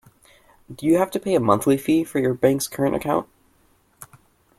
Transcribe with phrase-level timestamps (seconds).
[0.73, 3.29] Do you have to pay a monthly fee for your bank’s current account?